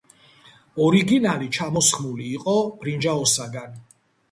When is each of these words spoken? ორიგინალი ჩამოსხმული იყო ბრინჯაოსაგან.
ორიგინალი 0.85 1.51
ჩამოსხმული 1.59 2.33
იყო 2.39 2.57
ბრინჯაოსაგან. 2.83 3.81